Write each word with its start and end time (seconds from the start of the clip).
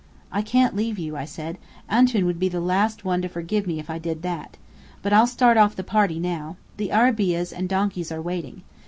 "I 0.31 0.41
can't 0.41 0.75
leave 0.75 0.97
you," 0.97 1.15
I 1.15 1.25
said. 1.25 1.59
"Antoun 1.87 2.25
would 2.25 2.39
be 2.39 2.49
the 2.49 2.59
last 2.59 3.05
one 3.05 3.21
to 3.21 3.27
forgive 3.29 3.67
me 3.67 3.77
if 3.77 3.87
I 3.87 3.99
did 3.99 4.23
that. 4.23 4.57
But 5.03 5.13
I'll 5.13 5.27
start 5.27 5.57
off 5.57 5.75
the 5.75 5.83
party, 5.83 6.17
now. 6.19 6.55
The 6.77 6.89
arabeahs 6.89 7.53
and 7.53 7.69
donkeys 7.69 8.11
are 8.11 8.19
waiting. 8.19 8.63